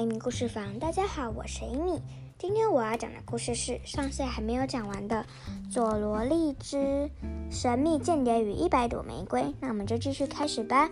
[0.00, 2.00] 艾米故事房，大家好，我是艾米。
[2.38, 5.26] 今天我要讲的故事是上次还没有讲完的
[5.70, 7.10] 《佐罗利之
[7.50, 9.42] 神秘间谍与一百朵玫瑰》。
[9.60, 10.88] 那我们就继续开始吧。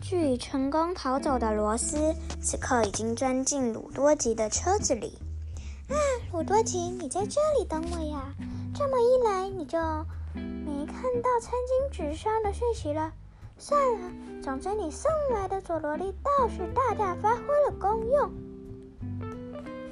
[0.00, 2.12] 据成功逃走的罗斯，
[2.42, 5.16] 此刻已经钻进鲁多吉的车子里。
[5.88, 5.94] 啊，
[6.32, 8.34] 鲁多吉，你在这里等我呀？
[8.74, 9.78] 这么一来，你就
[10.34, 13.12] 没看到餐巾纸上的讯息了。
[13.58, 18.30] 算了，总之你送来的佐罗利倒是大大发挥了功用。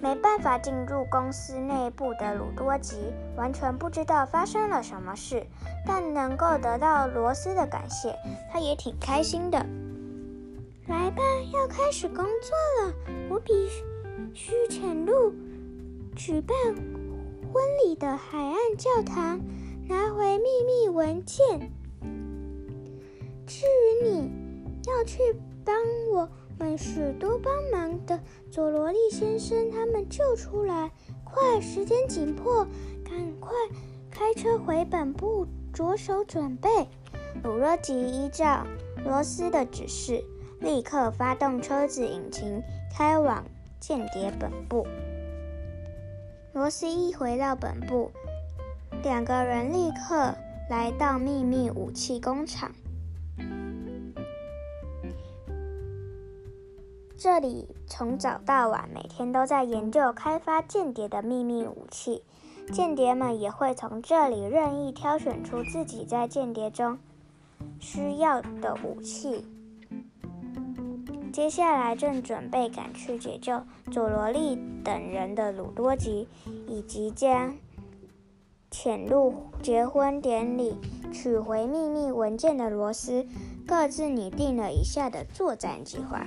[0.00, 2.96] 没办法进入公司内部的鲁多吉
[3.36, 5.44] 完全不知道发生了什么事，
[5.84, 8.14] 但能够得到罗斯的感谢，
[8.52, 9.58] 他也挺开心的。
[10.86, 12.94] 来吧，要开始工作了，
[13.28, 13.52] 我必
[14.32, 15.34] 须潜入
[16.14, 16.56] 举办
[17.52, 19.40] 婚礼的海岸教堂，
[19.88, 21.72] 拿回秘密文件。
[23.46, 24.30] 至于你
[24.88, 25.20] 要去
[25.64, 25.74] 帮
[26.12, 26.28] 我
[26.58, 30.90] 们许多帮忙的佐罗利先生他们救出来，
[31.22, 32.66] 快，时间紧迫，
[33.04, 33.52] 赶快
[34.10, 36.68] 开车回本部着手准备。
[37.44, 38.66] 鲁若吉依照
[39.04, 40.24] 罗斯的指示，
[40.60, 42.62] 立刻发动车子引擎，
[42.92, 43.44] 开往
[43.78, 44.86] 间谍本部。
[46.52, 48.10] 罗斯一回到本部，
[49.02, 50.34] 两个人立刻
[50.70, 52.72] 来到秘密武器工厂。
[57.18, 62.22] 这里从早到晚，每天都在研究开发间谍的秘密武器。
[62.70, 66.98] 间谍们也会从这里任意挑选出自己在间谍中
[67.80, 69.46] 需要的武器。
[71.32, 76.28] 接下来正准备赶去解救佐罗利等人的鲁多吉，
[76.66, 77.56] 以及将
[78.70, 80.76] 潜入结婚典礼
[81.12, 83.26] 取回秘密文件的罗斯，
[83.66, 86.26] 各自拟定了以下的作战计划。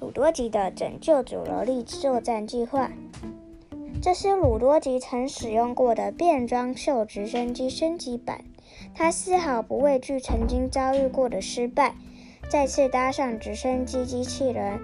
[0.00, 2.90] 鲁多吉的拯救佐罗莉作战计划，
[4.00, 8.42] 这是鲁多吉曾使用过的变装秀直升机升级版。
[8.94, 11.94] 他丝毫不畏惧曾经遭遇过的失败，
[12.48, 14.80] 再次搭上直升机机器人，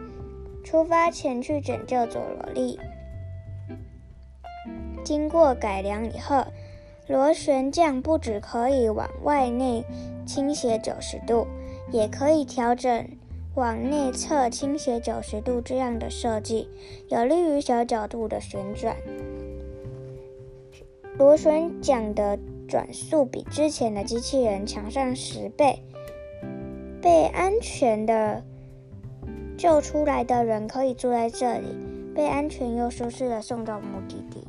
[0.62, 2.78] 出发前去拯救佐罗莉。
[5.02, 6.44] 经过改良以后，
[7.06, 9.82] 螺旋桨不只可以往外内
[10.26, 11.46] 倾斜九十度，
[11.90, 13.08] 也可以调整。
[13.56, 16.68] 往内侧倾斜九十度，这样的设计
[17.08, 18.94] 有利于小角度的旋转。
[21.18, 25.82] 螺旋桨的转速比之前的机器人强上十倍。
[27.00, 28.44] 被安全的
[29.56, 31.68] 救出来的人可以坐在这里，
[32.14, 34.46] 被安全又舒适的送到目的地。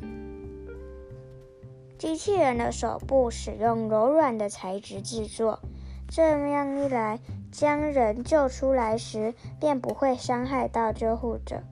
[1.97, 5.59] 机器人的手部使用柔软的材质制作。
[6.09, 7.19] 这样一来，
[7.57, 11.63] 将人救出来时便不会伤害到救护者，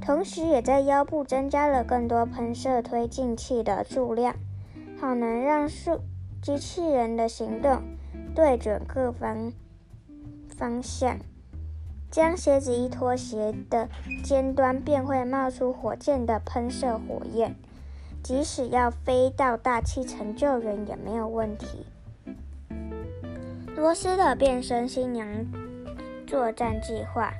[0.00, 4.34] 同时也在腰部增加了更多喷射推进器的数量，
[4.98, 6.00] 好能让数
[6.40, 7.82] 机器人的行动
[8.34, 9.52] 对准各方
[10.56, 11.18] 方向。
[12.10, 13.90] 将鞋子一脱，鞋的
[14.24, 17.54] 尖端便会冒出火箭的喷射火焰，
[18.22, 21.84] 即使要飞到大气层救人也没有问题。
[23.82, 25.26] 罗斯的变身新娘
[26.24, 27.34] 作战计划。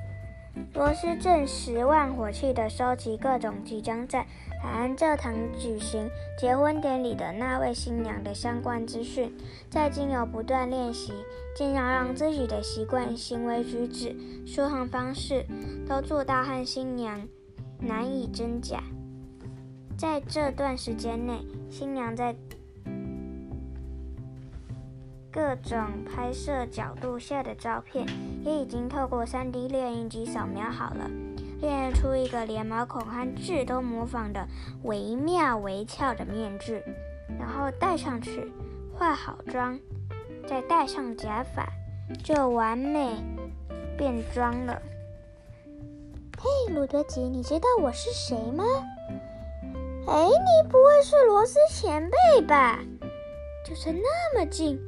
[0.73, 4.27] 罗斯正十万火气地收集各种即将在
[4.61, 6.05] 海岸教堂举行
[6.37, 9.33] 结婚典礼的那位新娘的相关资讯，
[9.69, 11.13] 在经由不断练习，
[11.55, 14.13] 尽量让自己的习惯、行为举止、
[14.45, 15.45] 说话方式
[15.87, 17.25] 都做到和新娘
[17.79, 18.83] 难以真假。
[19.97, 21.39] 在这段时间内，
[21.69, 22.35] 新娘在。
[25.33, 28.05] 各种拍摄角度下的照片
[28.45, 31.09] 也已经透过 3D 猎印机扫描好了，
[31.59, 34.47] 练出一个连毛孔和痣都模仿的
[34.83, 36.83] 惟妙惟肖的面具，
[37.39, 38.51] 然后戴上去，
[38.93, 39.79] 化好妆，
[40.47, 41.67] 再戴上假发，
[42.23, 43.15] 就完美
[43.97, 44.79] 变装了。
[46.37, 48.63] 嘿，鲁德吉，你知道我是谁吗？
[50.05, 52.77] 哎，你不会是罗斯前辈吧？
[53.65, 54.79] 就算那么近。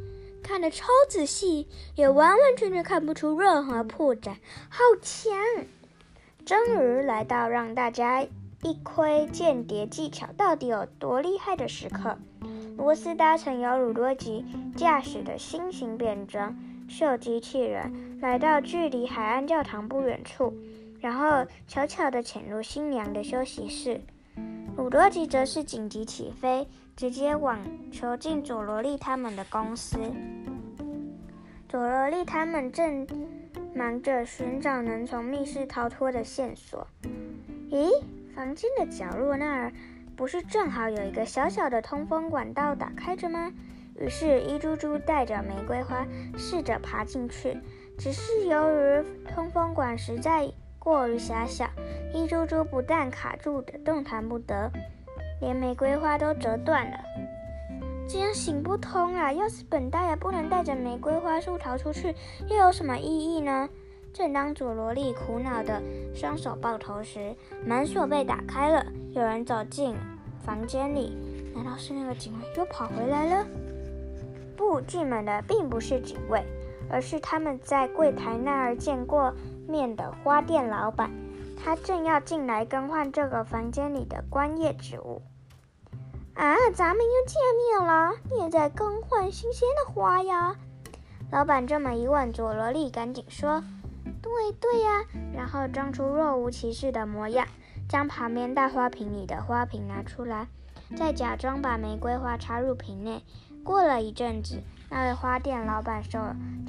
[0.46, 4.36] 看得超仔细，也完完全全看不出任何破绽，
[4.70, 5.34] 好强！
[6.46, 8.22] 终于来到让大家
[8.62, 12.20] 一窥间谍技巧到底有多厉害的时刻。
[12.78, 14.46] 罗斯搭乘由鲁多吉
[14.78, 16.56] 驾驶的新型变装
[16.88, 20.54] 秀机器人，来到距离海岸教堂不远处，
[21.00, 24.00] 然后悄悄地潜入新娘的休息室。
[24.78, 27.60] 鲁多吉则是紧急起飞，直接往
[27.92, 29.98] 囚禁佐罗利他们的公司。
[31.68, 33.06] 佐罗利他们正
[33.74, 36.88] 忙着寻找能从密室逃脱的线索。
[37.70, 37.90] 咦，
[38.34, 39.74] 房间的角落那儿
[40.16, 43.52] 不是正好有一个小小的通风管道打开着吗？
[44.00, 46.06] 于是，一猪猪带着玫瑰花
[46.38, 47.58] 试着爬进去，
[47.98, 50.50] 只是由于通风管实在
[50.80, 51.70] 过于狭小，
[52.14, 54.72] 一猪猪不但卡住的动弹不得，
[55.46, 56.98] 连玫瑰花都折断了。
[58.10, 59.32] 这样行不通啊！
[59.32, 62.16] 要是本大爷不能带着玫瑰花束逃出去，
[62.50, 63.70] 又有什么意义呢？
[64.12, 65.80] 正当佐罗莉苦恼的
[66.16, 69.96] 双手抱头时，门锁被打开了，有人走进
[70.44, 71.16] 房间里。
[71.54, 73.46] 难道是那个警卫又跑回来了？
[74.58, 76.44] 不，进门的并不是警卫，
[76.90, 79.32] 而是他们在柜台那儿见过
[79.68, 81.12] 面的花店老板。
[81.56, 85.22] 他正要进来更换这个房间里的观叶植物。
[86.36, 88.14] 啊，咱们又见面了！
[88.30, 90.58] 你也在更换新鲜的花呀？
[91.32, 93.64] 老板这么一问，佐罗莉赶紧说
[94.22, 97.48] ：“对对呀。”然后装出若无其事的模样，
[97.88, 100.48] 将旁边大花瓶里的花瓶拿出来，
[100.98, 103.24] 再假装把玫瑰花插入瓶内。
[103.64, 106.20] 过了一阵子，那位花店老板手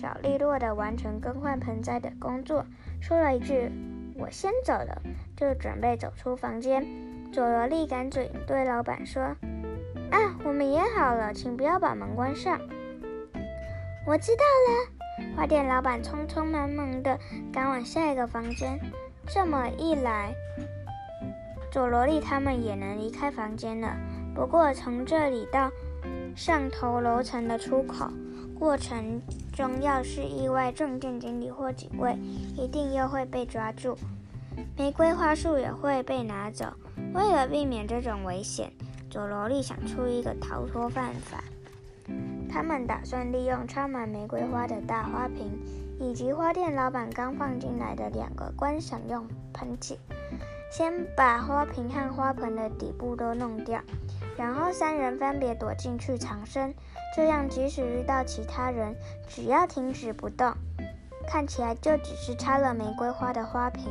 [0.00, 2.64] 脚利落地完成更换盆栽的工作，
[3.00, 3.72] 说了一句
[4.16, 5.02] ：“我先走了。”
[5.36, 6.86] 就准备走出房间。
[7.32, 9.34] 佐罗莉赶紧对老板说。
[10.10, 12.58] 啊，我们也好了，请不要把门关上。
[14.06, 14.92] 我知道了。
[15.34, 17.18] 花店老板匆匆忙忙地
[17.52, 18.78] 赶往下一个房间。
[19.26, 20.34] 这么一来，
[21.72, 23.96] 佐罗莉他们也能离开房间了。
[24.34, 25.70] 不过，从这里到
[26.34, 28.08] 上头楼层的出口，
[28.58, 29.20] 过程
[29.52, 32.16] 中要是意外撞见经理或警卫，
[32.56, 33.96] 一定又会被抓住，
[34.76, 36.66] 玫瑰花束也会被拿走。
[37.14, 38.70] 为了避免这种危险。
[39.16, 41.42] 佐罗莉想出一个逃脱办法。
[42.50, 45.58] 他们打算利用插满玫瑰花的大花瓶，
[45.98, 49.96] 以及花店老板刚放进来的两个观赏用盆景，
[50.70, 53.80] 先把花瓶和花盆的底部都弄掉，
[54.36, 56.74] 然后三人分别躲进去藏身。
[57.16, 58.94] 这样，即使遇到其他人，
[59.26, 60.52] 只要停止不动，
[61.26, 63.90] 看起来就只是插了玫瑰花的花瓶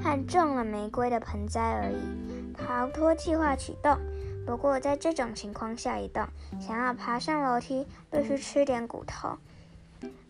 [0.00, 2.54] 和种了玫瑰的盆栽而已。
[2.56, 3.98] 逃脱计划启动。
[4.44, 6.26] 不过，在这种情况下移动，
[6.60, 9.38] 想要爬上楼梯，必须吃点骨头。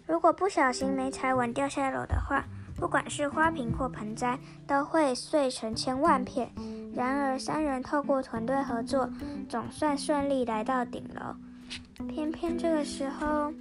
[0.07, 2.45] 如果不小心没踩稳掉下楼的话，
[2.77, 6.51] 不管是花瓶或盆栽，都会碎成千万片。
[6.95, 9.09] 然而，三人透过团队合作，
[9.49, 11.37] 总算顺利来到顶楼。
[12.07, 13.53] 偏偏这个时候，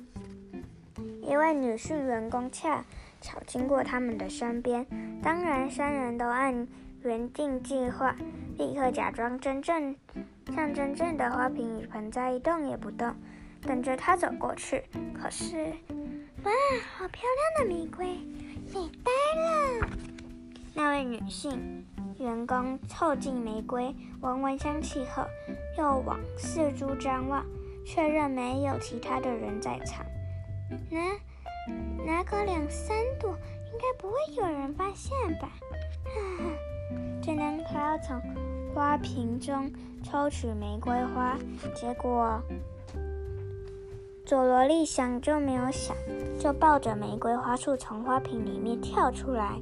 [1.21, 2.83] 一位女性员工恰
[3.21, 4.85] 巧经过他们的身边。
[5.23, 6.67] 当然，三人都按
[7.03, 8.15] 原定计划，
[8.57, 9.95] 立刻假装真正。
[10.53, 13.15] 像真正的花瓶与盆栽一动也不动，
[13.61, 14.83] 等着他走过去。
[15.13, 15.55] 可是，
[16.43, 16.51] 哇，
[16.97, 18.17] 好漂亮的玫瑰，
[18.73, 19.87] 美呆了！
[20.73, 21.85] 那位女性
[22.19, 25.23] 员工凑近玫瑰，闻闻香气后，
[25.77, 27.45] 又往四周张望，
[27.85, 30.05] 确认没有其他的人在场。
[30.89, 30.99] 拿
[32.05, 33.37] 拿个两三朵，
[33.71, 35.49] 应该不会有人发现吧？
[36.03, 36.50] 哈哈，
[37.71, 38.21] 他要从
[38.73, 39.71] 花瓶中。
[40.03, 41.37] 抽取玫瑰花，
[41.75, 42.41] 结果
[44.25, 45.95] 佐罗莉想就没有想，
[46.39, 49.61] 就抱着玫瑰花束从花瓶里面跳出来。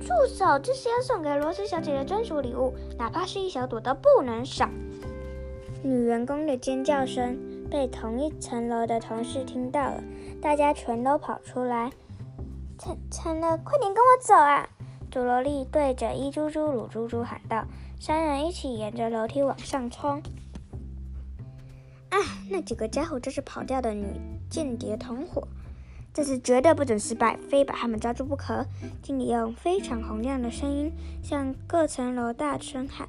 [0.00, 0.58] 住手！
[0.58, 4.68] 这是要送给罗斯小姐的专属礼物，哪怕是一小朵都不能少。
[5.84, 7.38] 女员工的尖叫声
[7.70, 10.02] 被同一层楼的同事听到了，
[10.42, 11.92] 大家全都跑出来。
[12.76, 14.68] 惨惨了，快点跟我走啊！
[15.14, 17.64] 佐罗莉对着一猪猪、鲁猪猪喊道。
[18.00, 20.20] 三人一起沿着楼梯往上冲。
[22.08, 22.18] 啊，
[22.50, 24.04] 那几个家伙这是跑掉的女
[24.50, 25.46] 间谍同伙，
[26.12, 28.66] 这次绝对不准失败，非把他们抓住不可！
[29.04, 30.90] 经理用非常洪亮的声音
[31.22, 33.08] 向各层楼大声喊。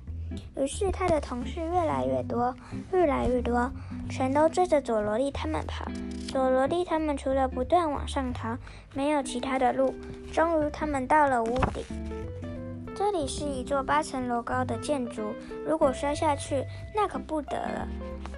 [0.57, 2.55] 于是他的同事越来越多，
[2.91, 3.71] 越来越多，
[4.09, 5.85] 全都追着佐罗莉他们跑。
[6.27, 8.57] 佐罗莉他们除了不断往上逃，
[8.93, 9.93] 没有其他的路。
[10.31, 11.83] 终于，他们到了屋顶。
[12.97, 15.33] 这里是一座八层楼高的建筑，
[15.65, 16.63] 如果摔下去，
[16.95, 17.87] 那可不得了。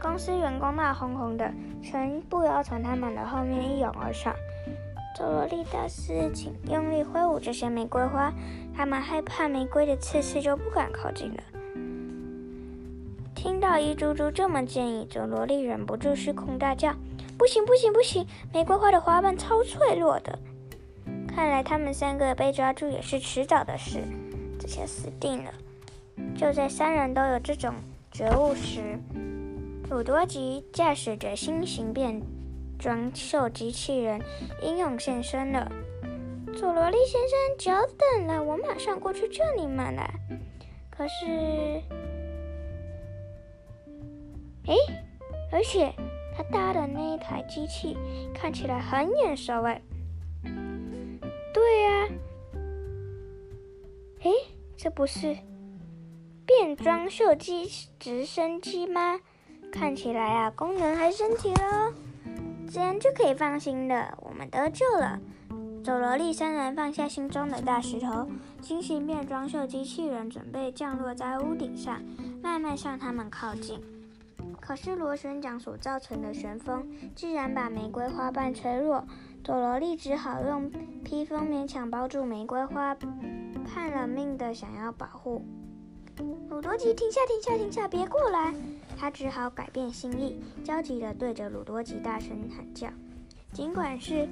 [0.01, 1.51] 公司员工闹哄哄的，
[1.83, 4.33] 全部要从他们的后面一涌而上。
[5.15, 8.31] 佐罗莉大师，请用力挥舞这些玫瑰花，
[8.75, 11.43] 他们害怕玫瑰的刺刺，就不敢靠近了。
[13.37, 16.91] 听到一猪猪这么建议，佐罗莉忍不住失控大叫
[17.37, 18.25] ：“不行不行不行！
[18.51, 20.39] 玫瑰花的花瓣超脆弱的。”
[21.29, 23.99] 看来他们三个被抓住也是迟早的事。
[24.59, 25.53] 这下死定了！
[26.35, 27.75] 就在三人都有这种
[28.11, 28.99] 觉悟时，
[29.91, 32.19] 鲁多吉驾驶着新型变
[32.79, 34.19] 装秀机器人
[34.63, 35.71] 英勇现身了。
[36.55, 40.11] 佐罗利先生，久等了，我马上过去救你们了。
[40.89, 41.79] 可是，
[44.67, 44.75] 哎，
[45.51, 45.93] 而且
[46.35, 47.97] 他搭的那一台机器
[48.33, 49.81] 看起来很眼熟哎。
[51.53, 52.07] 对呀，
[54.23, 54.31] 哎，
[54.75, 55.37] 这不是
[56.45, 59.19] 变装秀机直升机吗？
[59.71, 61.93] 看起来啊，功能还升级了，
[62.69, 65.19] 这样就可以放心了，我们得救了。
[65.83, 68.29] 佐罗利三人放下心中的大石头，
[68.61, 72.01] 新型变装秀机器人准备降落在屋顶上，
[72.41, 73.81] 慢慢向他们靠近。
[74.67, 79.07] 可是螺旋桨所造成的旋风，竟然把玫瑰花瓣吹落。
[79.41, 80.69] 朵罗莉只好用
[81.05, 83.09] 披风勉强包住玫瑰花，拼
[83.95, 85.45] 了命的想要保护。
[86.49, 88.53] 鲁多吉，停下，停下，停下，别过来！
[88.97, 92.89] 他只好改变心意，焦急地对着鲁多吉大声喊叫。
[93.53, 94.27] 尽管是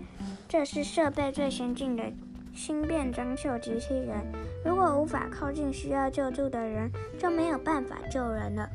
[0.49, 2.11] 这是设备最先进的
[2.55, 4.25] 新变装秀机器人，
[4.63, 8.69] 如果无法靠近需要救助的人，就没有办法救人了。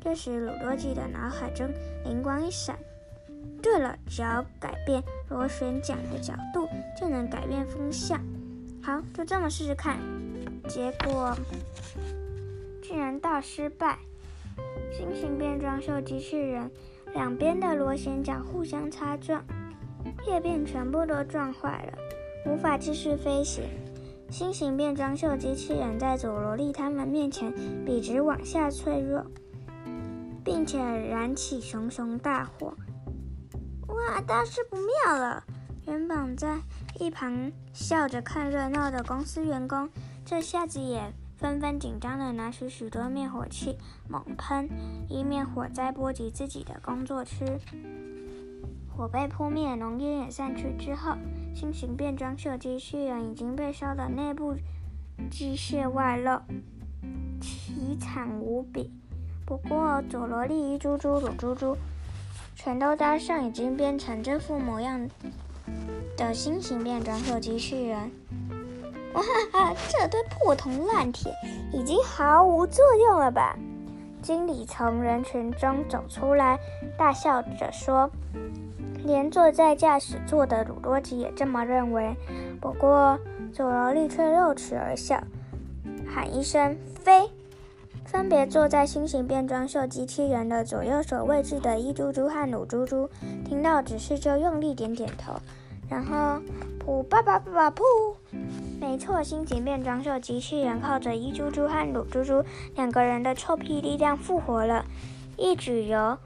[0.00, 1.68] 这时，鲁多吉的脑海中
[2.04, 2.78] 灵光一闪：
[3.60, 8.20] 对了，只要改变螺旋桨的角度，就能改变风向。
[8.80, 9.98] 好，就这么试试看。
[10.68, 11.36] 结果
[12.82, 13.98] 竟然大失败！
[14.92, 16.70] 新型变装秀机器人
[17.12, 19.44] 两边的螺旋桨互相擦撞。
[20.26, 21.98] 叶片全部都撞坏了，
[22.46, 23.64] 无法继续飞行。
[24.30, 27.52] 新型变装秀机器人在佐罗利他们面前
[27.84, 29.24] 笔直往下脆弱，
[30.42, 32.74] 并且燃起熊熊大火。
[33.88, 35.44] 哇，大事不妙了！
[35.86, 36.58] 原本在
[36.98, 39.88] 一旁笑着看热闹的公司员工，
[40.24, 44.68] 这下子也纷纷紧张地拿出许多灭火器猛喷，
[45.08, 47.44] 以免火灾波及自己的工作区。
[48.96, 51.16] 火被扑灭，浓烟也散去之后，
[51.54, 54.54] 新型变装秀机器人已经被烧得内部
[55.30, 56.40] 机械外露，
[57.40, 58.92] 凄惨无比。
[59.44, 61.76] 不过，佐罗利、一猪猪、鲁猪猪
[62.54, 65.08] 全都搭上已经变成这副模样
[66.16, 68.10] 的新型变装秀机器人。
[69.12, 69.74] 哇哈哈！
[69.88, 71.32] 这堆破铜烂铁
[71.72, 73.56] 已经毫无作用了吧？
[74.22, 76.58] 经理从人群中走出来，
[76.96, 78.10] 大笑着说。
[79.04, 82.16] 连坐在驾驶座的鲁多吉也这么认为。
[82.60, 83.18] 不过，
[83.52, 85.22] 佐罗利却露齿而笑，
[86.06, 87.30] 喊一声“飞”，
[88.06, 93.08] 分别坐在新型变装秀机器人的左右手位置的伊猪猪和鲁猪猪，
[93.44, 95.34] 听到指示就用力点点头，
[95.88, 96.40] 然后
[96.84, 97.82] “噗叭叭叭叭噗”，
[98.80, 102.42] 没错，新型变装秀机器人靠着伊猪猪和鲁猪猪
[102.74, 104.84] 两个人的臭屁力量复活了，
[105.36, 106.16] 一举由。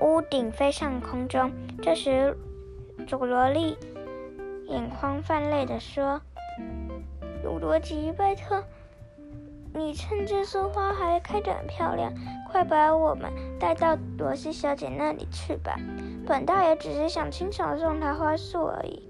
[0.00, 1.52] 屋顶飞上空中，
[1.82, 2.36] 这时，
[3.06, 3.76] 佐罗利
[4.66, 6.20] 眼眶泛泪地说
[7.44, 8.64] ：“鲁多吉，拜托，
[9.74, 12.12] 你趁这束花还开得很漂亮，
[12.50, 15.76] 快把我们带到罗斯小姐那里去吧。
[16.26, 19.06] 本大爷只是想亲手送她花束而已。”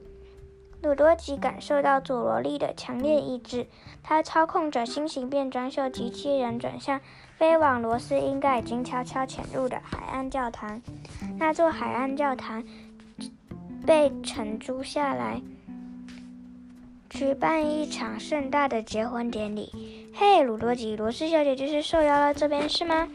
[0.82, 3.66] 鲁多吉感受到佐罗利的强烈意志，
[4.02, 7.02] 他操控着新型变装秀机器人转向。
[7.40, 10.82] 飞往罗斯应该已经悄悄潜入的海岸教堂，
[11.38, 12.62] 那座海岸教堂
[13.86, 15.40] 被承租下来，
[17.08, 19.72] 举办一场盛大的结婚典礼。
[20.12, 23.08] 嘿，鲁多吉，罗斯小姐就是受邀到这边是吗？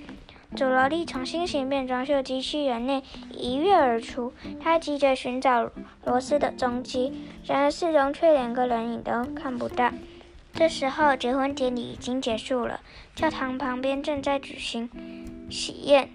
[0.55, 5.69] 佐罗利从新型变装秀机器人内一跃而出，他急着寻找
[6.03, 7.13] 罗斯的踪迹，
[7.45, 9.91] 然而四周却连个人影都看不到。
[10.57, 12.79] 这时候，结婚典礼已经结束了，
[13.13, 14.89] 教堂旁边正在举行
[15.49, 16.09] 喜宴。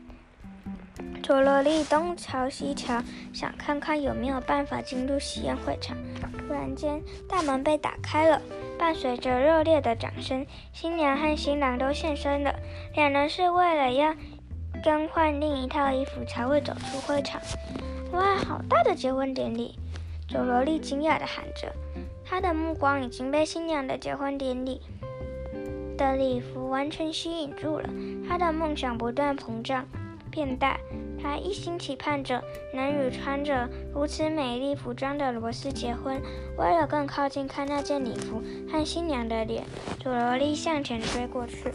[1.23, 3.02] 佐罗利东瞧西瞧，
[3.35, 5.94] 想看看有没有办法进入喜宴会场。
[6.49, 8.40] 突然间，大门被打开了，
[8.78, 12.59] 伴随着热烈的掌声，新娘和新郎都现身了。
[12.94, 14.16] 两人是为了要
[14.82, 17.40] 更换另一套衣服才会走出会场。
[18.12, 19.78] 哇，好大的结婚典礼！
[20.26, 21.70] 佐罗利惊讶地喊着。
[22.30, 24.80] 他的目光已经被新娘的结婚典礼
[25.99, 27.90] 的礼服完全吸引住了，
[28.28, 29.84] 他的梦想不断膨胀
[30.30, 30.78] 变大，
[31.20, 32.40] 他一心期盼着
[32.72, 36.22] 能与穿着如此美丽服装的罗斯结婚。
[36.56, 39.64] 为了更靠近看那件礼服和新娘的脸，
[39.99, 41.72] 佐罗利向前追过去。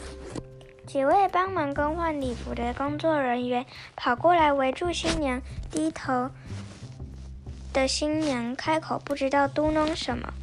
[0.88, 3.66] 几位帮忙更换礼服的工作人员
[3.98, 6.30] 跑过来围住新娘，低头
[7.74, 10.34] 的新娘开口不知道嘟囔什么。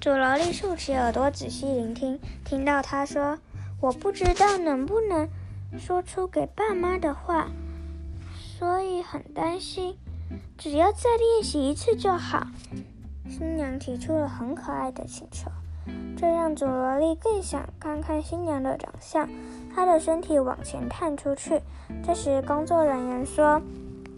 [0.00, 3.36] 佐罗利竖起耳朵仔细聆听，听到他说
[3.82, 5.28] ：“我不知道能不能
[5.76, 7.48] 说出给爸妈的话，
[8.30, 9.98] 所以很担心。
[10.56, 12.46] 只要再练习一次就好。
[13.28, 15.50] 新娘提出了很可爱的请求，
[16.16, 19.28] 这让佐罗莉更想看看新娘的长相。
[19.74, 21.60] 她的身体往前探出去。
[22.06, 23.60] 这时，工作人员说：“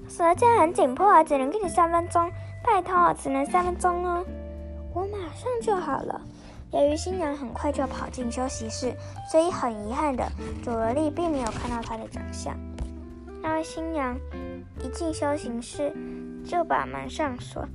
[0.06, 2.30] 时间很紧迫啊，只能给你三分钟，
[2.62, 4.22] 拜托，只能三分钟哦。”
[4.92, 6.20] 我马上就好了。
[6.72, 8.94] 由于新娘很快就跑进休息室，
[9.30, 10.24] 所以很遗憾的，
[10.62, 12.56] 佐罗莉并没有看到她的长相。
[13.42, 14.16] 那位新娘
[14.78, 15.92] 一进修行室，
[16.44, 17.66] 就把门上锁。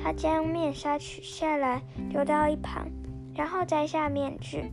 [0.00, 2.86] 她将面纱取下来，丢到一旁，
[3.34, 4.70] 然后摘下面具。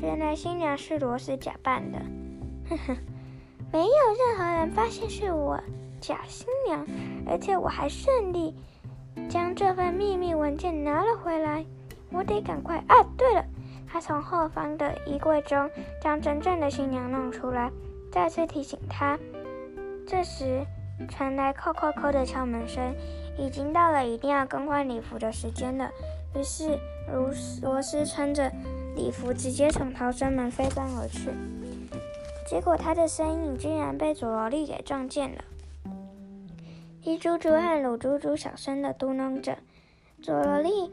[0.00, 1.98] 原来新娘是罗斯假扮的。
[2.70, 2.96] 呵呵，
[3.72, 5.60] 没有任何人发现是我
[6.00, 6.86] 假新娘，
[7.26, 8.54] 而且我还顺利
[9.28, 11.64] 将这份秘密文件拿了回来。
[12.12, 12.96] 我得赶快啊！
[13.16, 13.44] 对了，
[13.86, 15.70] 他从后方的衣柜中
[16.02, 17.70] 将真正的新娘弄出来，
[18.10, 19.16] 再次提醒她。
[20.06, 20.66] 这时
[21.08, 22.92] 传来“叩叩叩”的敲门声，
[23.38, 25.88] 已经到了一定要更换礼服的时间了。
[26.34, 26.78] 于是，
[27.12, 27.30] 罗
[27.62, 28.50] 罗斯穿着
[28.96, 31.30] 礼服直接从逃生门飞奔而去，
[32.44, 35.44] 结果他的身影竟然被佐罗莉给撞见了。
[37.02, 39.56] 伊猪猪和鲁猪猪小声的嘟囔着，
[40.22, 40.90] 佐罗莉。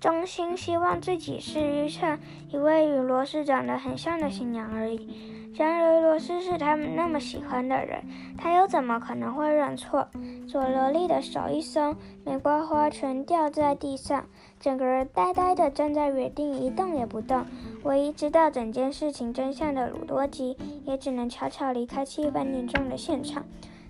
[0.00, 2.18] 衷心希望自己是遇上
[2.50, 5.52] 一位与罗斯长得很像的新娘而已。
[5.54, 8.02] 然而罗斯是他们那么喜欢的人，
[8.36, 10.08] 他又怎么可能会认错？
[10.48, 11.94] 佐罗莉的手一松，
[12.24, 14.26] 玫瑰花全掉在地上，
[14.58, 17.44] 整个人呆呆地站在原地一动也不动。
[17.84, 23.44] 唯一知道整件事情真相的鲁多吉，也只能悄悄离开气氛凝重的现场，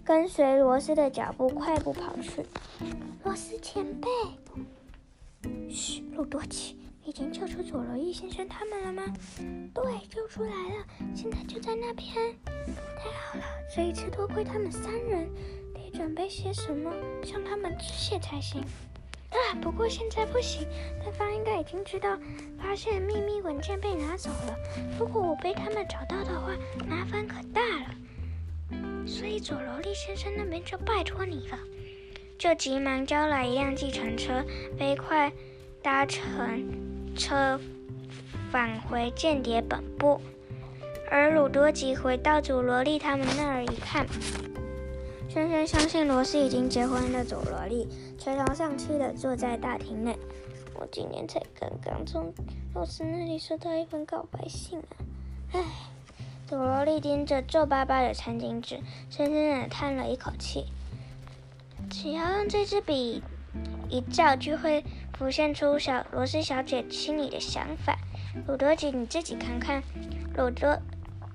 [0.05, 2.45] 跟随罗斯的脚步快步跑去。
[3.25, 4.09] 罗斯前辈。
[5.69, 9.03] 嘘，鲁多奇，已经救出佐罗伊先生他们了吗？
[9.73, 12.07] 对，救出来了，现在就在那边。
[12.47, 13.45] 太好了，
[13.75, 15.29] 这一次多亏他们三人，
[15.75, 16.93] 得准备些什么
[17.25, 18.61] 向他们致谢才行。
[19.31, 20.69] 啊，不过现在不行，
[21.03, 22.19] 对方应该已经知道，
[22.59, 24.57] 发现秘密文件被拿走了。
[24.99, 26.53] 如果我被他们找到的话，
[26.87, 27.95] 麻烦可大了。
[29.07, 31.59] 所以佐罗利先生那边就拜托你了。
[32.39, 34.45] 就急忙叫来一辆计程车，
[34.79, 35.33] 飞快
[35.81, 37.61] 搭乘车
[38.51, 40.21] 返回间谍本部。
[41.09, 44.07] 而鲁多吉回到佐罗利他们那儿一看，
[45.29, 47.87] 深深相信罗斯已经结婚的佐罗利，
[48.19, 50.17] 垂头丧气地坐在大厅内。
[50.75, 52.33] 我今年才刚刚从
[52.75, 54.97] 罗斯那里收到一封告白信啊！
[55.53, 55.65] 唉，
[56.53, 60.67] 佐罗莉盯着皱巴巴的餐巾纸，深深地叹了一口气。
[61.89, 63.23] 只要用这支笔
[63.89, 64.85] 一照，就会
[65.17, 67.97] 浮现出小罗斯小姐心里的想法。
[68.47, 69.83] 鲁多吉，你自己看看。
[70.37, 70.79] 鲁多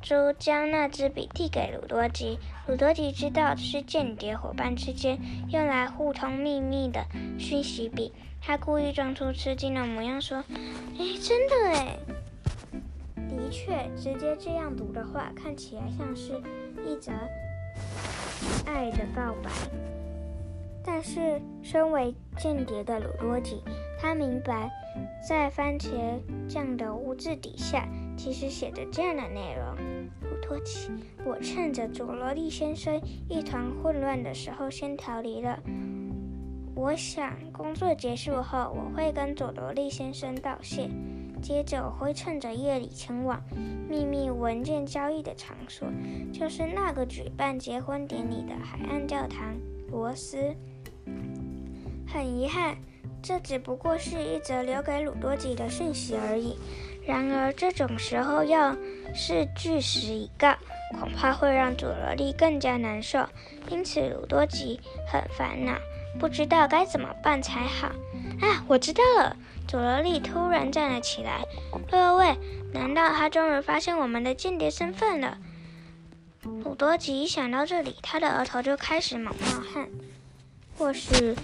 [0.03, 2.37] 猪将那支笔递给鲁多吉。
[2.67, 5.17] 鲁多吉知道这是间谍伙伴之间
[5.49, 7.07] 用来互通秘密的
[7.39, 8.13] 讯息笔。
[8.39, 10.43] 他故意装出吃惊的模样，说
[10.99, 11.97] ：“哎，真的哎，
[13.47, 16.33] 的确，直接这样读的话，看起来像是
[16.85, 17.13] 一则
[18.65, 19.49] 爱的告白。”
[20.83, 23.63] 但是，身为间谍的鲁多吉，
[23.97, 24.69] 他明白，
[25.25, 29.77] 在番茄酱的污渍底下，其实写着这样的内容：
[30.29, 30.89] 鲁多吉，
[31.25, 35.57] 我趁着佐罗利先生一团混乱的时候先逃离了。
[36.75, 40.89] 我想，工作结束后，我会跟佐罗利先生道谢。
[41.41, 43.41] 接着，我会趁着夜里前往
[43.89, 45.87] 秘密文件交易的场所，
[46.33, 49.55] 就是那个举办结婚典礼的海岸教堂——
[49.91, 50.55] 罗斯。
[52.07, 52.77] 很遗憾，
[53.21, 56.57] 这只不过是一则留给鲁多吉的讯息而已。
[57.05, 58.75] 然而，这种时候要
[59.13, 60.55] 是据实以告，
[60.99, 63.25] 恐怕会让佐罗利更加难受。
[63.69, 65.77] 因此，鲁多吉很烦恼，
[66.19, 67.87] 不知道该怎么办才好。
[68.41, 69.37] 啊，我知道了！
[69.67, 71.45] 佐罗利突然站了起来。
[71.91, 72.37] 各位，
[72.73, 75.37] 难道他终于发现我们的间谍身份了？
[76.43, 79.89] 鲁多吉一想到这里，他的额头就开始猛冒汗。
[80.77, 81.35] 或许，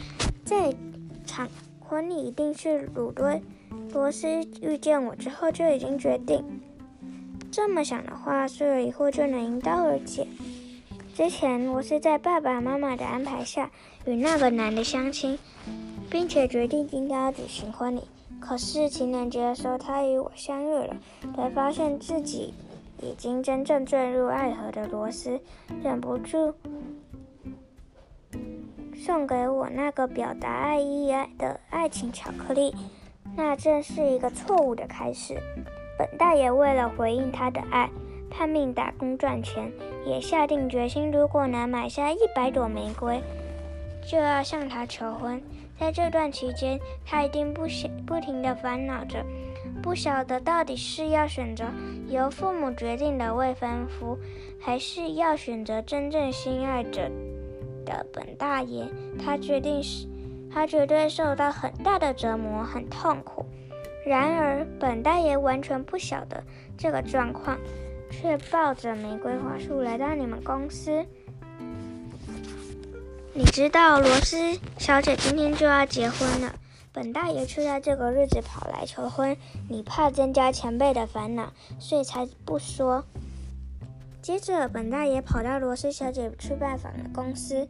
[0.45, 0.73] 在
[1.25, 3.39] 场婚礼一定是鲁多
[3.91, 4.27] 罗斯
[4.61, 6.61] 遇见我之后就已经决定。
[7.51, 10.27] 这么想的话，所有疑惑就能迎刃而解。
[11.13, 13.69] 之前罗斯在爸爸妈妈的安排下
[14.05, 15.37] 与那个男的相亲，
[16.09, 18.01] 并且决定今天要举行婚礼。
[18.45, 20.97] 可是情人节的时候，他与我相遇了，
[21.33, 22.53] 才发现自己
[23.01, 25.39] 已经真正坠入爱河的罗斯，
[25.81, 26.53] 忍不住。
[28.97, 32.75] 送给我那个表达爱意的爱情巧克力，
[33.37, 35.37] 那正是一个错误的开始。
[35.97, 37.89] 本大爷为了回应他的爱，
[38.29, 39.71] 拼命打工赚钱，
[40.05, 43.21] 也下定决心，如果能买下一百朵玫瑰，
[44.05, 45.41] 就要向他求婚。
[45.83, 49.21] 在这段期间，他一定不想不停地烦恼着，
[49.81, 51.65] 不晓得到底是要选择
[52.07, 54.17] 由父母决定的未婚夫，
[54.61, 57.11] 还是要选择真正心爱着
[57.85, 58.87] 的本大爷。
[59.19, 60.07] 他决定是，
[60.49, 63.45] 他绝对受到很大的折磨，很痛苦。
[64.05, 66.41] 然而，本大爷完全不晓得
[66.77, 67.59] 这个状况，
[68.09, 71.05] 却抱着玫瑰花束来到你们公司。
[73.35, 76.53] 你知道罗斯小姐今天就要结婚了，
[76.91, 79.35] 本大爷却在这个日子跑来求婚。
[79.69, 83.05] 你怕增加前辈的烦恼，所以才不说。
[84.21, 87.67] 接着，本大爷跑到罗斯小姐去拜访的公司。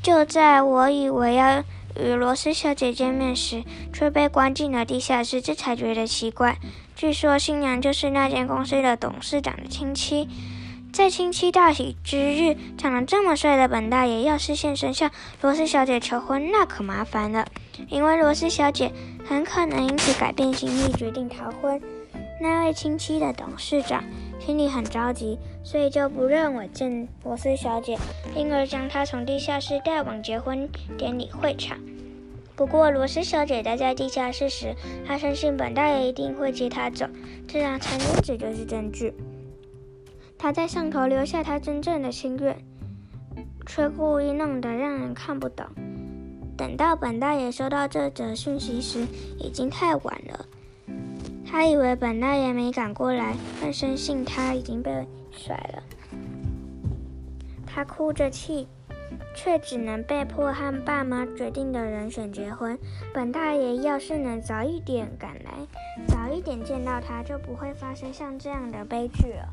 [0.00, 1.64] 就在我以为要
[1.96, 6.58] 与罗斯小姐见面时，却被关进了地下室，这才觉得奇怪。
[6.94, 10.28] 据说新娘就是那间公司的董事长的亲戚。
[10.94, 15.10] 在亲戚大喜之日，长得这么帅的本大爷要是现身向
[15.42, 17.48] 罗斯小姐求婚，那可麻烦了。
[17.88, 18.92] 因为罗斯小姐
[19.26, 21.82] 很可能因此改变心意，决定逃婚。
[22.40, 24.04] 那位亲戚的董事长
[24.38, 27.98] 心里很着急，所以就不认我见罗斯小姐，
[28.36, 31.76] 因而将她从地下室带往结婚典礼会场。
[32.54, 37.04] 不过，罗斯小姐待在地下室时，她相信本大爷一定会接她走，
[37.48, 39.12] 这张餐巾纸就是证据。
[40.44, 42.54] 他在上头留下他真正的心愿，
[43.64, 45.64] 却故意弄得让人看不懂。
[46.54, 49.06] 等到本大爷收到这则讯息时，
[49.38, 50.44] 已经太晚了。
[51.46, 55.82] 他以为本大爷没赶过来，但深信他已经被甩了。
[57.66, 58.68] 他哭着气，
[59.34, 62.78] 却只能被迫和爸妈决定的人选结婚。
[63.14, 65.52] 本大爷要是能早一点赶来，
[66.06, 69.48] 早一点见到他，就不会发生像这样的悲剧了。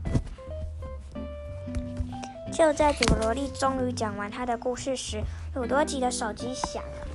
[2.52, 5.24] 就在佐罗莉终于讲完他的故事时，
[5.56, 7.08] 鲁多吉的手机响了。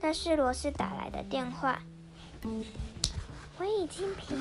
[0.00, 1.80] 那是罗斯打来的电话。
[3.58, 4.38] 我已经平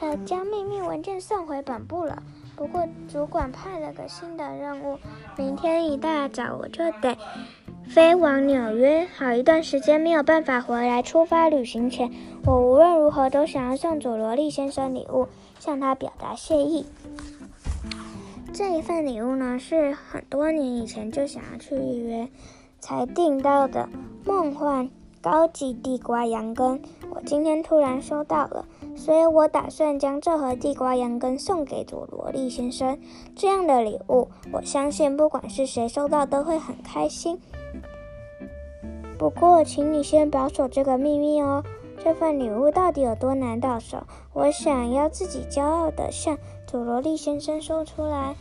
[0.00, 2.22] 安的将秘密文件送回本部了，
[2.56, 4.98] 不过主管派了个新的任务，
[5.36, 7.16] 明天一大早我就得
[7.88, 11.02] 飞往纽约，好一段时间没有办法回来。
[11.02, 12.10] 出发旅行前，
[12.44, 16.86] 我无论如何都想要送佐罗莉先生礼物，向他表达谢意。
[18.54, 22.28] 这一份礼物呢，是很多年以前就想要去预约
[22.80, 23.88] 才订到的
[24.26, 24.90] 梦幻
[25.22, 26.78] 高级地瓜羊羹。
[27.10, 32.98] 我今天突然收到了，所以我打算将这盒地瓜羊羹送给佐罗利先生。
[33.34, 37.40] 这样的礼物，我相信不管是谁收到都会很开心。
[39.18, 41.64] 不过，请你先保守这个秘密哦。
[42.04, 44.02] 这份礼物到底有多难到手？
[44.34, 46.36] 我想要自己骄傲的向
[46.72, 48.34] 佐罗利先生说出来。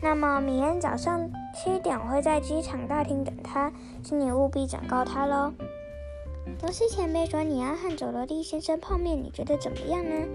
[0.00, 3.70] 那么，明天早上七点我会在机场大厅等他，
[4.02, 5.52] 请你务必转告他喽。
[6.62, 10.26] 罗斯前辈说你要和佐罗利先生碰面，你觉得怎么样呢？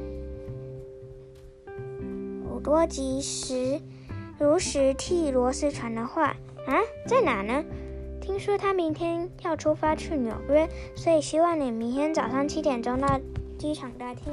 [2.47, 3.82] 鲁多吉时
[4.38, 6.36] 如实替罗斯传了话
[6.67, 6.77] 啊，
[7.08, 7.65] 在哪呢？
[8.21, 13.19] 听说他明天要出发去纽约，所以希望你明天早上七点钟到
[13.58, 14.32] 机场大厅。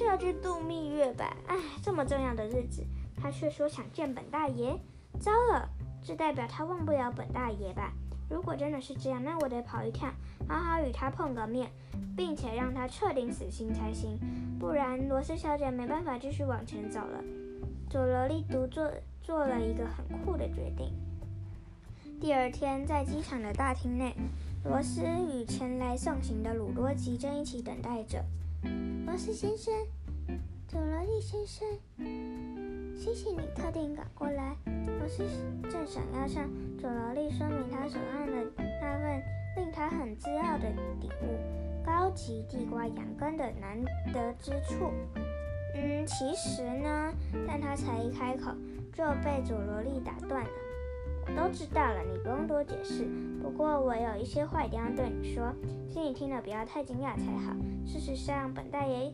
[0.00, 1.36] 是要去度蜜月吧？
[1.46, 2.82] 哎，这么重要的日子。
[3.20, 4.74] 他却说想见本大爷，
[5.20, 5.68] 糟了，
[6.02, 7.92] 这代表他忘不了本大爷吧？
[8.30, 10.14] 如果真的是这样，那我得跑一趟，
[10.48, 11.70] 好好与他碰个面，
[12.16, 14.18] 并且让他彻底死心才行，
[14.58, 17.22] 不然罗斯小姐没办法继续往前走了。
[17.90, 20.94] 佐罗利独做做了一个很酷的决定。
[22.18, 24.16] 第二天，在机场的大厅内，
[24.64, 28.24] 罗斯与前来送行的鲁多吉正一起等待着。
[29.06, 29.72] 罗斯先生，
[30.68, 31.66] 佐罗利先生。
[32.96, 35.24] 谢谢你特地赶过来，罗斯
[35.70, 39.22] 正想要向佐罗利说明他手上的那份
[39.56, 40.68] 令他很自傲的
[41.00, 41.38] 礼物——
[41.84, 44.92] 高级地瓜羊羹的难得之处。
[45.74, 47.12] 嗯，其实呢，
[47.46, 48.52] 但他才一开口
[48.92, 50.50] 就被佐罗利打断了。
[51.36, 53.08] 都知道了，你不用多解释。
[53.42, 55.52] 不过我有一些话一定要对你说，
[55.88, 57.54] 请你听了不要太惊讶才好。
[57.86, 59.06] 事实上，本大爷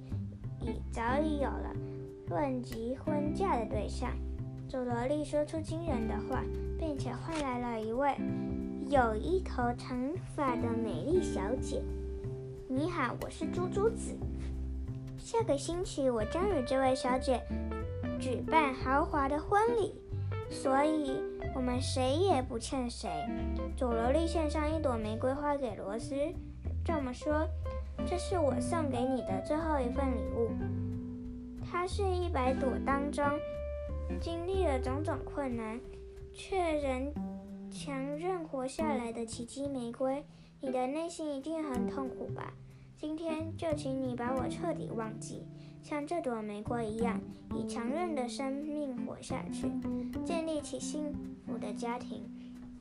[0.60, 1.74] 已早已有了。
[2.28, 4.10] 论及婚嫁的对象，
[4.68, 6.42] 佐罗莉说出惊人的话，
[6.76, 8.16] 并且换来了一位
[8.90, 9.96] 有一头长
[10.34, 11.80] 发的美丽小姐。
[12.68, 14.16] 你好，我是猪猪子。
[15.16, 17.40] 下个星期我将与这位小姐
[18.18, 19.94] 举办豪华的婚礼，
[20.50, 21.20] 所以
[21.54, 23.10] 我们谁也不欠谁。
[23.76, 26.14] 佐罗莉献上一朵玫瑰花给罗斯，
[26.84, 27.46] 这么说。
[28.06, 30.50] 这是我送给你的最后一份礼物。
[31.64, 33.24] 它是一百朵当中
[34.20, 35.80] 经历了种种困难，
[36.32, 37.12] 却仍
[37.70, 40.24] 强韧活下来的奇迹玫瑰。
[40.60, 42.52] 你的内心一定很痛苦吧？
[42.96, 45.46] 今天就请你把我彻底忘记，
[45.88, 47.20] 像这朵玫瑰一样，
[47.54, 49.70] 以强韧的生命活下去，
[50.24, 51.14] 建立起幸
[51.46, 52.28] 福的家庭。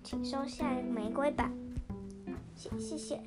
[0.04, 1.52] 请收下玫瑰吧。
[2.56, 3.22] 谢谢谢。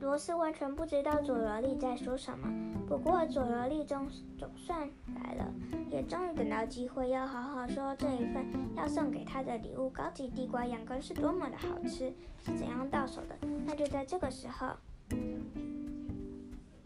[0.00, 2.46] 罗斯完全不知道佐罗莉在说什么，
[2.86, 4.06] 不过佐罗莉总
[4.38, 5.50] 总算来了，
[5.90, 8.44] 也终于等到机会要好好说这一份
[8.76, 12.12] 要送给他的礼物——高级地瓜羊羹是多么的好吃，
[12.44, 13.48] 是怎样到手的。
[13.64, 14.66] 那就在这个时候，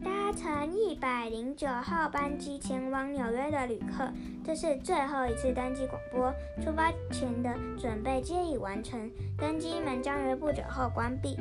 [0.05, 4.09] 搭乘一百零九号班机前往纽约的旅客，
[4.45, 6.33] 这是最后一次登机广播。
[6.63, 11.37] 出发前的准备皆已完成，登机门将于不久后关闭。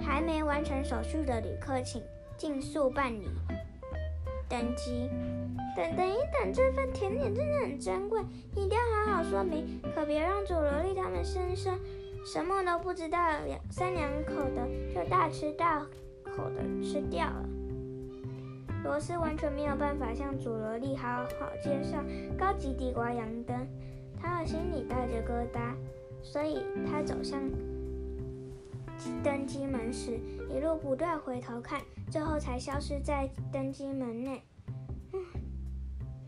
[0.00, 2.02] 还没完成手续的旅客，请
[2.38, 3.28] 尽速办理
[4.48, 5.10] 登机。
[5.76, 11.78] 等等一等，这份甜点真的很珍贵，一定要好好说明，可别让佐罗莉他们先生
[12.24, 15.84] 什么都不知道，两三两口的就大吃大
[16.36, 17.48] 口的吃掉了。
[18.84, 22.02] 罗斯完全没有办法向佐罗莉好好介绍
[22.36, 23.66] 高级地瓜羊灯，
[24.20, 25.74] 他的心里带着疙瘩，
[26.22, 27.40] 所以他走向。
[29.24, 34.42] 登机门时，一路不断回头看，最后才消失在登机门内。
[35.12, 35.20] 嗯，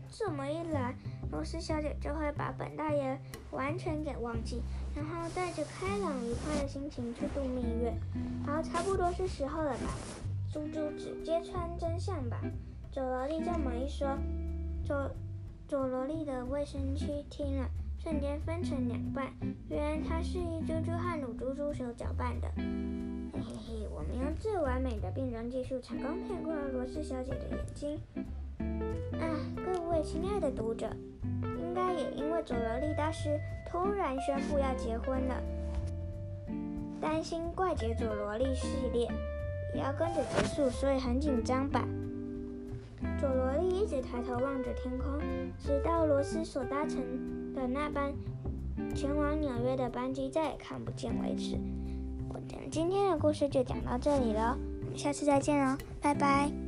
[0.09, 0.93] 这么一来，
[1.31, 3.17] 罗斯小姐就会把本大爷
[3.55, 4.61] 完全给忘记，
[4.95, 7.93] 然后带着开朗愉快的心情去度蜜月。
[8.45, 9.89] 好，差不多是时候了吧？
[10.51, 12.39] 猪猪直接穿真相吧。
[12.91, 14.17] 佐罗莉这么一说，
[14.85, 15.09] 佐
[15.67, 17.67] 佐罗莉的卫生区听了。
[17.97, 19.33] 瞬间分成两半，
[19.67, 22.47] 原来它是一猪猪和乳猪猪手搅拌的。
[22.55, 27.99] 嘿嘿嘿，我们用最完美的变装技术，成功骗过了罗斯小姐的眼睛。
[29.19, 30.87] 啊，各位亲爱的读者，
[31.75, 33.37] 应该也因为佐罗莉大师
[33.69, 35.35] 突然宣布要结婚了，
[37.01, 39.11] 担心怪杰佐罗莉系列
[39.73, 41.85] 也要跟着结束，所以很紧张吧？
[43.19, 45.19] 佐罗莉一直抬头望着天空，
[45.59, 48.13] 直到罗斯所搭乘的那班
[48.95, 51.57] 前往纽约的班机再也看不见为止。
[52.29, 56.64] 我们今天的故事就讲到这里了，我们下次再见哦，拜拜。